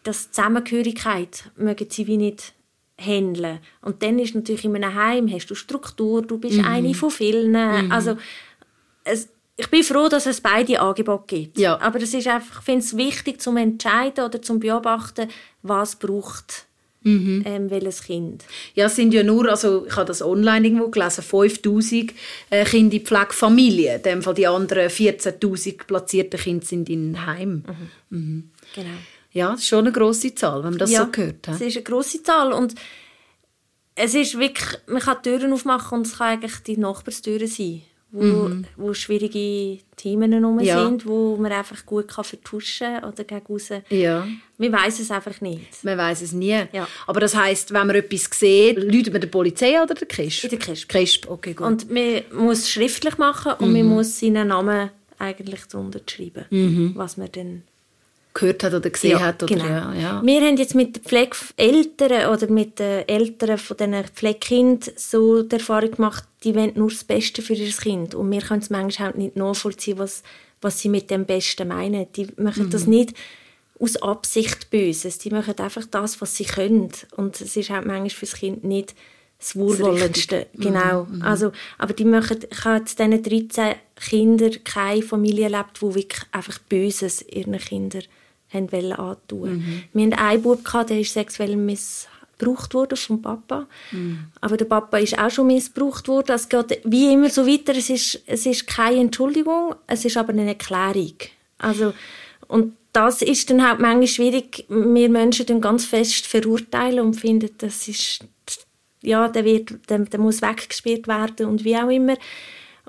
[0.04, 2.52] das Zusammengehörigkeit mögen sie wie nicht
[2.98, 3.58] handeln.
[3.80, 6.66] Und dann ist natürlich in einem Heim, hast du Struktur, du bist mhm.
[6.66, 7.52] eine von vielen.
[7.52, 7.90] Mhm.
[7.90, 8.16] Also
[9.02, 11.58] es, ich bin froh, dass es beide Angebote gibt.
[11.58, 11.80] Ja.
[11.80, 15.28] Aber es ist einfach, ich finde es wichtig zum Entscheiden oder zum Beobachten,
[15.62, 16.66] was braucht
[17.04, 17.42] mhm.
[17.46, 18.44] ähm, welches Kind.
[18.74, 22.12] Ja, es sind ja nur, also ich habe das online irgendwo gelesen, 5000
[22.50, 23.96] äh, Kinder in Pflegefamilien.
[23.96, 27.64] In dem Fall die anderen 14.000 platzierten Kinder sind in Heim.
[28.10, 28.18] Mhm.
[28.18, 28.50] Mhm.
[28.74, 28.88] Genau.
[29.32, 31.48] Ja, das ist schon eine grosse Zahl, wenn man das ja, so hört.
[31.48, 32.74] es ist eine grosse Zahl und
[33.96, 37.82] es ist wirklich, man kann Türen aufmachen und es kann eigentlich die Nachbarstüren sein,
[38.14, 38.64] wo, mhm.
[38.76, 40.84] wo schwierige Themen herum ja.
[40.84, 43.70] sind, wo man einfach gut kann vertuschen oder gegen raus.
[43.90, 44.24] Ja.
[44.56, 45.82] Man weiß es einfach nicht.
[45.82, 46.62] Man weiß es nie.
[46.72, 46.86] Ja.
[47.08, 50.48] Aber das heißt, wenn man etwas sieht, läutet man der Polizei oder der KISP?
[50.48, 50.88] der KISP.
[50.88, 51.66] KISP, okay, gut.
[51.66, 53.78] Und man muss es schriftlich machen und mhm.
[53.78, 56.92] man muss seinen Namen eigentlich darunter schreiben, mhm.
[56.94, 57.62] was man dann
[58.32, 59.42] gehört hat oder gesehen ja, hat.
[59.42, 59.66] Oder, genau.
[59.66, 60.22] Ja, ja.
[60.22, 65.54] Wir haben jetzt mit den Pflegeeltern oder mit den Eltern von diesen Pflegekindern so die
[65.54, 68.14] Erfahrung gemacht, die wollen nur das Beste für ihr Kind.
[68.14, 70.22] Und wir können es manchmal halt nicht nachvollziehen, was,
[70.60, 72.06] was sie mit dem Besten meinen.
[72.12, 72.70] Die machen mhm.
[72.70, 73.14] das nicht
[73.78, 75.18] aus Absicht Böses.
[75.18, 76.90] Die machen einfach das, was sie können.
[77.16, 78.94] Und es ist halt manchmal für das Kind nicht
[79.38, 80.46] das Wohlwollendste.
[80.52, 81.04] Das genau.
[81.04, 81.22] Mhm.
[81.22, 86.22] Also, aber die machen, ich habe jetzt diesen 13 Kindern keine Familie erlebt, die wirklich
[86.32, 88.04] einfach Böses ihren Kindern
[88.50, 89.56] haben wollen antun.
[89.56, 89.84] Mhm.
[89.92, 91.56] Wir hatten einen Bub, der ist sexuell
[92.34, 93.66] missbraucht wurde vom Papa.
[93.92, 94.26] Mhm.
[94.40, 96.34] Aber der Papa ist auch schon missbraucht worden.
[96.34, 97.74] Es geht wie immer so weiter.
[97.76, 101.16] Es ist, es ist keine Entschuldigung, es ist aber eine Erklärung.
[101.58, 101.94] Also,
[102.48, 104.64] und das ist dann halt manchmal schwierig.
[104.68, 108.20] Wir Menschen dann ganz fest verurteilen und finden, das ist,
[109.02, 112.16] ja, der, wird, der, der muss weggespielt werden und wie auch immer.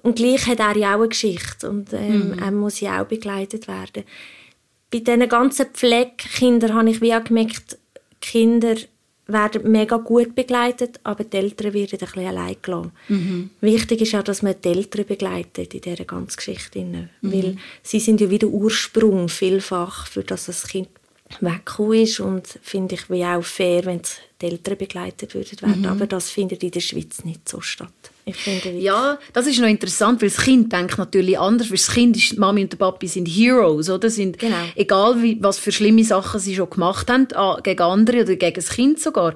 [0.04, 2.40] Und gleich hat er ja auch eine Geschichte und ähm, mhm.
[2.40, 4.04] er muss ja auch begleitet werden
[4.92, 7.78] bei diesen ganzen Pflegekindern habe ich wie auch gemerkt,
[8.22, 8.76] Kinder
[9.28, 12.92] werden mega gut begleitet, aber die Eltern werden ein bisschen allein gelassen.
[13.10, 13.50] Mhm.
[13.62, 16.80] Wichtig ist auch, dass man die Eltern begleitet in dieser ganzen Geschichte.
[16.80, 17.10] Mhm.
[17.22, 20.90] Weil sie sind ja wieder Ursprung vielfach, für das das Kind
[21.40, 24.02] weggekommen ist und finde ich wie auch fair, wenn
[24.42, 25.80] die Eltern begleitet werden.
[25.80, 25.86] Mhm.
[25.86, 27.90] Aber das findet in der Schweiz nicht so statt.
[28.28, 31.70] Ich finde, ja, das ist noch interessant, weil das Kind denkt natürlich anders.
[31.70, 34.10] Weil das Kind ist, Mami und der Papi sind Heroes, oder?
[34.10, 34.56] Sind, genau.
[34.76, 37.28] Egal, wie, was für schlimme Sachen sie schon gemacht haben,
[37.62, 39.36] gegen andere oder gegen das Kind sogar.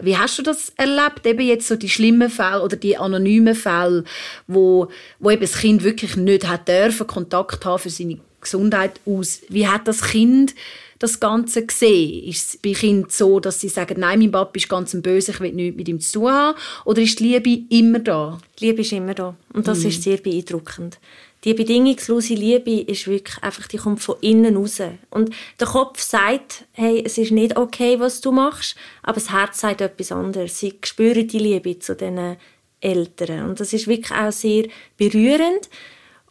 [0.00, 1.26] Wie hast du das erlebt?
[1.26, 4.04] Eben jetzt so die schlimmen Fälle oder die anonymen Fälle,
[4.46, 9.40] wo, wo eben das Kind wirklich nicht hat dürfen, Kontakt haben für seine Gesundheit aus.
[9.50, 10.54] Wie hat das Kind
[11.00, 12.28] das Ganze sehen?
[12.28, 15.40] Ist es bei Kindern so, dass sie sagen, nein, mein Papa ist ganz böse, ich
[15.40, 16.58] will nichts mit ihm zu tun haben?
[16.84, 18.38] Oder ist die Liebe immer da?
[18.58, 19.34] Die Liebe ist immer da.
[19.52, 19.88] Und das mhm.
[19.88, 21.00] ist sehr beeindruckend.
[21.44, 24.82] Die bedingungslose Liebe ist wirklich einfach, die kommt von innen raus.
[25.08, 29.60] Und der Kopf sagt, hey, es ist nicht okay, was du machst, aber das Herz
[29.60, 30.58] sagt etwas anderes.
[30.58, 32.36] Sie spüren die Liebe zu diesen
[32.80, 33.48] Eltern.
[33.48, 35.70] Und das ist wirklich auch sehr berührend.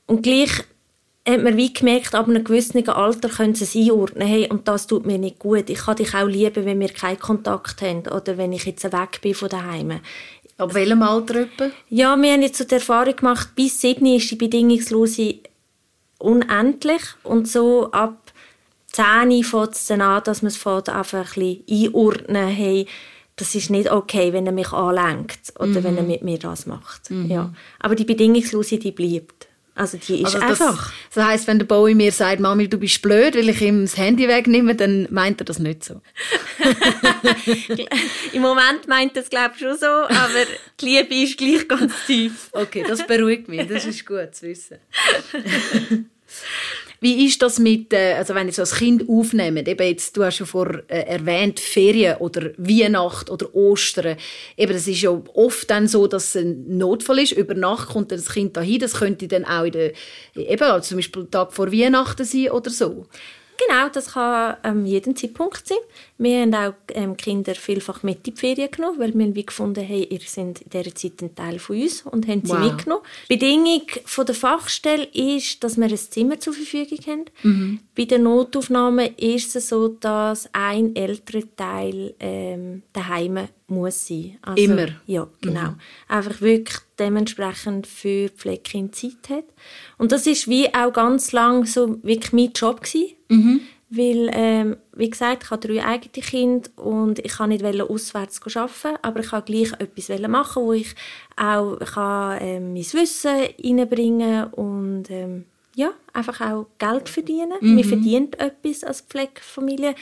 [0.06, 0.52] Und gleich
[1.30, 4.88] hat man wie gemerkt, ab einem gewissen Alter können sie es einordnen, hey, und das
[4.88, 5.70] tut mir nicht gut.
[5.70, 9.20] Ich kann dich auch lieben, wenn wir keinen Kontakt haben oder wenn ich jetzt weg
[9.22, 10.00] bin von daheim.
[10.58, 11.70] Ab welchem Alter etwa?
[11.89, 15.36] Ja, wir haben jetzt so die Erfahrung gemacht, bis sieben ist die bedingungslose
[16.18, 18.34] unendlich und so ab
[18.92, 22.88] zehn fängt es dann an, dass man es einfach ein bisschen einordnen, hey,
[23.36, 25.84] das ist nicht okay, wenn er mich anlenkt oder mhm.
[25.84, 27.10] wenn er mit mir das macht.
[27.10, 27.32] Mhm.
[27.32, 27.54] Ja.
[27.80, 29.48] Aber die bedingungslose, die bleibt.
[29.80, 30.92] Also die ist also das, einfach.
[31.13, 33.96] Das heisst, wenn der Bowie mir sagt, Mami, du bist blöd, weil ich ihm das
[33.96, 36.02] Handy wegnehme, dann meint er das nicht so.
[38.34, 40.46] Im Moment meint er es glaube ich schon so, aber
[40.82, 42.50] die Liebe ist gleich ganz tief.
[42.52, 43.70] Okay, das beruhigt mich.
[43.70, 44.80] Das ist gut zu wissen.
[47.02, 50.24] Wie ist das mit, äh, also wenn ich so als Kind aufnehme, eben jetzt, du
[50.24, 54.18] hast schon vor äh, erwähnt, Ferien oder Weihnacht oder Ostern,
[54.58, 58.12] eben das ist ja oft dann so, dass es ein Notfall ist, über Nacht kommt
[58.12, 59.94] das Kind dahin, das könnte dann auch in der,
[60.36, 63.06] eben also zum Beispiel Tag vor Weihnachten sein oder so.
[63.67, 65.78] Genau, das kann ähm, jeden Zeitpunkt sein.
[66.17, 69.84] Wir haben auch ähm, Kinder vielfach mit in die Ferien genommen, weil wir wie gefunden
[69.84, 72.60] haben, ihr seid in dieser Zeit ein Teil von uns und haben sie wow.
[72.60, 73.04] mitgenommen.
[73.30, 77.26] Die Bedingung von der Fachstelle ist, dass wir ein Zimmer zur Verfügung haben.
[77.43, 77.80] Mhm.
[77.98, 84.38] Bei der Notaufnahme ist es so, dass ein älterer Teil ähm, daheim muss sein.
[84.42, 84.88] Also, Immer?
[85.06, 85.72] Ja, genau.
[85.72, 85.80] Mhm.
[86.08, 89.46] Einfach wirklich dementsprechend für Pflegekind Zeit hat.
[89.98, 93.16] Und das ist wie auch ganz lang so wirklich mein Job gewesen.
[93.30, 93.62] Mhm.
[93.92, 98.98] Weil, ähm, wie gesagt, ich habe drei eigene Kinder und ich kann nicht auswärts arbeiten,
[99.02, 100.94] aber ich kann gleich etwas machen, wo ich
[101.36, 107.54] auch kann, ähm, mein Wissen reinbringen und ähm, ja, einfach auch Geld verdienen.
[107.62, 107.76] Mhm.
[107.76, 109.96] Man verdient etwas als Pflegefamilie.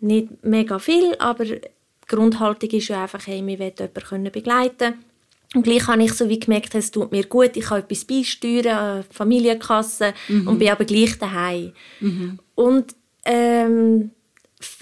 [0.00, 1.44] Nicht mega viel, aber
[2.10, 4.94] die Grundhaltung ist ja einfach, hey, wir wollen jemanden begleiten
[5.54, 9.04] und gleich habe ich so wie gemerkt, es tut mir gut, ich kann etwas beisteuern,
[9.10, 10.46] Familienkasse mhm.
[10.46, 11.72] und bin aber gleich daheim.
[12.00, 12.38] Mhm.
[12.54, 12.94] Und
[13.24, 14.10] ähm,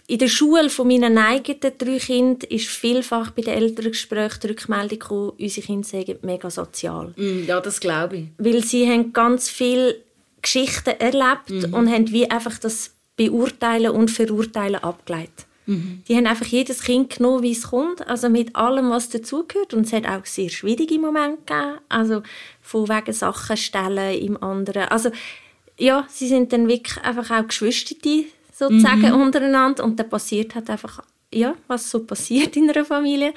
[0.08, 4.98] in der Schule von meinen eigenen drei Kindern ist vielfach bei den Elterngesprächen die Rückmeldung
[4.98, 7.12] gekommen, unsere Kinder sind mega sozial.
[7.16, 8.24] Mm, ja, das glaube ich.
[8.38, 9.96] Weil sie haben ganz viele
[10.42, 11.74] Geschichten erlebt mhm.
[11.74, 15.45] und haben wie einfach das Beurteilen und Verurteilen abgeleitet.
[15.66, 16.02] Mhm.
[16.08, 19.74] Die haben einfach jedes Kind genommen, wie es kommt, also mit allem, was dazugehört.
[19.74, 22.22] Und es hat auch sehr schwierige Momente gegeben, also
[22.62, 24.84] von wegen Sachen stellen im anderen.
[24.84, 25.10] Also
[25.78, 27.96] ja, sie sind dann wirklich einfach auch Geschwister
[28.52, 29.20] sozusagen mhm.
[29.20, 31.02] untereinander und dann passiert halt einfach,
[31.32, 33.34] ja, was so passiert in einer Familie.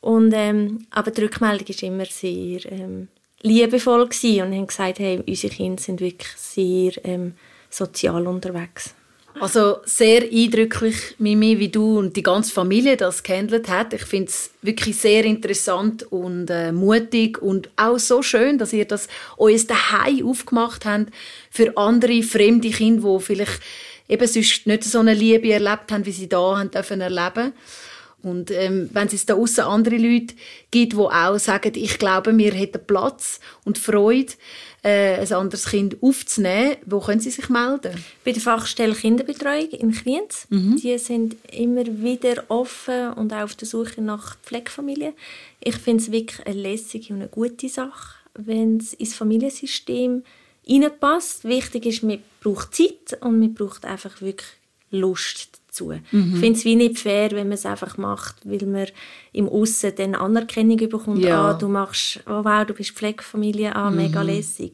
[0.00, 3.08] Und, ähm, aber die Rückmeldung war immer sehr ähm,
[3.40, 7.34] liebevoll und haben gesagt, hey, unsere Kinder sind wirklich sehr ähm,
[7.70, 8.94] sozial unterwegs.
[9.40, 13.92] Also sehr eindrücklich, Mimi, wie du und die ganze Familie das gehandelt hat.
[13.92, 18.84] Ich finde es wirklich sehr interessant und äh, mutig und auch so schön, dass ihr
[18.84, 21.12] das euch daheim aufgemacht habt
[21.50, 23.60] für andere fremde Kinder, die vielleicht
[24.08, 27.52] eben sonst nicht so eine Liebe erlebt haben, wie sie da haben dürfen erleben.
[28.22, 30.34] Und ähm, wenn es da außen andere Leute
[30.70, 34.32] gibt, die auch sagen, ich glaube, wir hätten Platz und Freude,
[34.84, 38.04] äh, ein anderes Kind aufzunehmen, wo können sie sich melden?
[38.22, 40.46] Bei der Fachstelle Kinderbetreuung in Kriens.
[40.50, 40.76] Mhm.
[40.76, 45.14] Die sind immer wieder offen und auch auf der Suche nach Pflegefamilien.
[45.60, 50.22] Ich finde es wirklich eine lässige und eine gute Sache, wenn es ins Familiensystem
[50.68, 51.44] reinpasst.
[51.44, 54.50] Wichtig ist, man braucht Zeit und man braucht einfach wirklich
[54.90, 55.92] Lust dazu.
[56.12, 56.32] Mhm.
[56.34, 58.86] Ich finde es wie nicht fair, wenn man es einfach macht, weil man
[59.32, 61.24] im Aussen dann Anerkennung bekommt.
[61.24, 61.50] Ja.
[61.50, 63.96] Ah, du machst, oh wow, du bist Pflegefamilie, ah, mhm.
[63.96, 64.72] mega lässig.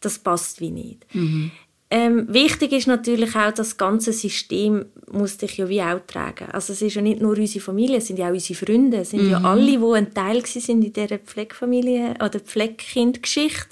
[0.00, 1.06] Das passt wie nicht.
[1.14, 1.50] Mhm.
[1.88, 6.50] Ähm, wichtig ist natürlich auch, das ganze System muss dich ja wie auch tragen.
[6.50, 9.10] Also es ist ja nicht nur unsere Familie, es sind ja auch unsere Freunde, es
[9.10, 9.30] sind mhm.
[9.30, 13.68] ja alle, die ein Teil sind in dieser Pflegefamilie oder Pflegekindgeschichte,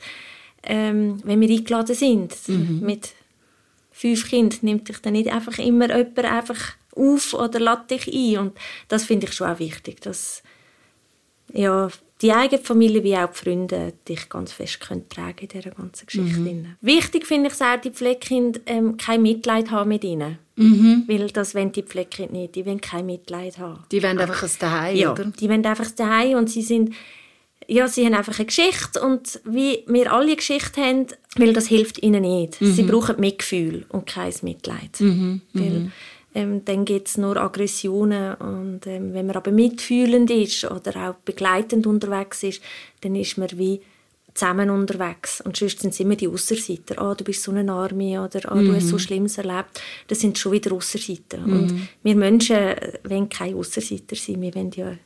[0.62, 2.80] ähm, wenn wir eingeladen sind mhm.
[2.82, 3.14] mit
[3.94, 8.38] fünf Kindern, nimmt dich dann nicht einfach immer jemand einfach auf oder lädt dich ein.
[8.38, 10.42] Und das finde ich schon auch wichtig, dass
[11.52, 11.88] ja,
[12.20, 16.06] die eigene Familie wie auch die Freunde dich ganz fest können tragen in dieser ganzen
[16.06, 16.40] Geschichte.
[16.40, 16.76] Mhm.
[16.80, 20.38] Wichtig finde ich auch, die Pflegekinder ähm, kein Mitleid haben mit ihnen.
[20.56, 21.04] Mhm.
[21.06, 22.54] Weil das wollen die Pflegekinder nicht.
[22.56, 23.84] Die wollen kein Mitleid haben.
[23.92, 25.24] Die wollen einfach ein Daheim, ja, oder?
[25.26, 26.94] die wollen einfach ein Daheim und sie sind
[27.68, 31.66] ja, sie haben einfach eine Geschichte und wie wir alle eine Geschichte haben, weil das
[31.66, 32.60] hilft ihnen nicht.
[32.60, 32.72] Mhm.
[32.72, 35.00] Sie brauchen Mitgefühl und kein Mitleid.
[35.00, 35.40] Mhm.
[35.52, 35.92] Weil, mhm.
[36.34, 41.14] ähm, dann gibt es nur Aggressionen und ähm, wenn man aber mitfühlend ist oder auch
[41.24, 42.62] begleitend unterwegs ist,
[43.00, 43.80] dann ist man wie
[44.34, 45.40] zusammen unterwegs.
[45.40, 47.00] Und sonst sind es immer die Ausserseiter.
[47.00, 49.00] «Ah, oh, du bist so eine Arme» oder «Ah, oh, du hast so mhm.
[49.00, 49.80] Schlimmes erlebt».
[50.08, 51.38] Das sind schon wieder Ausserseiter.
[51.38, 51.52] Mhm.
[51.52, 52.74] Und wir Menschen
[53.04, 54.42] wollen keine Ausserseiter sein.
[54.42, 54.96] Wir wollen ja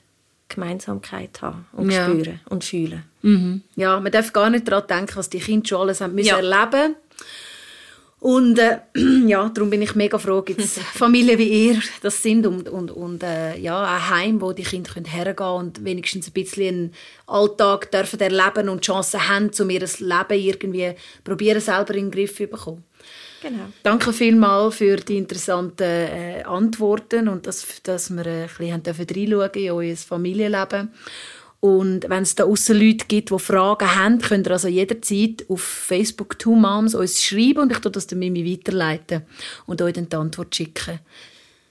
[0.49, 2.05] Gemeinsamkeit haben und ja.
[2.05, 3.05] spüren und fühlen.
[3.23, 3.63] Mhm.
[3.77, 6.37] Ja, man darf gar nicht daran denken, was die Kinder schon alles haben müssen ja.
[6.39, 6.97] erleben
[8.21, 8.79] und äh,
[9.27, 12.91] ja, darum bin ich mega froh, gibt es Familien wie ihr das sind und, und,
[12.91, 16.95] und äh, ja, ein Heim, wo die Kinder können hergehen und wenigstens ein bisschen einen
[17.27, 22.37] Alltag dürfen erleben und Chancen haben, um ihr Leben irgendwie probieren selber in den Griff
[22.37, 22.85] zu bekommen.
[23.40, 23.66] Genau.
[23.83, 29.51] Danke vielmals für die interessanten äh, Antworten und dass, dass wir äh, ein bisschen reinschauen
[29.55, 30.90] in euer Familienleben.
[31.61, 35.61] Und wenn es da außen Leute gibt, die Fragen haben, könnt ihr also jederzeit auf
[35.61, 39.22] Facebook Two Moms uns schreiben und ich tue das dann Mimi weiterleiten
[39.66, 41.01] und euch dann die Antwort schicken.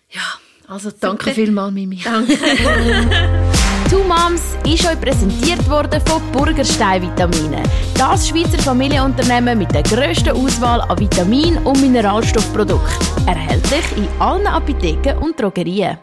[0.10, 2.02] Ja, also danke vielmals, Mimi.
[2.04, 2.38] Danke.
[3.90, 7.64] Two Moms ist euch präsentiert worden von Burgerstein Vitamine.
[7.96, 13.28] Das Schweizer Familienunternehmen mit der grössten Auswahl an Vitamin- und Mineralstoffprodukten.
[13.28, 15.98] Erhältlich in allen Apotheken und Drogerien.